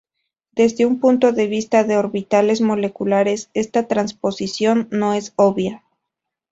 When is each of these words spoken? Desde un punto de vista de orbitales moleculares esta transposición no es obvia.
Desde 0.53 0.87
un 0.87 0.99
punto 0.99 1.31
de 1.31 1.45
vista 1.45 1.83
de 1.83 1.95
orbitales 1.95 2.59
moleculares 2.59 3.51
esta 3.53 3.87
transposición 3.87 4.87
no 4.89 5.13
es 5.13 5.33
obvia. 5.35 5.83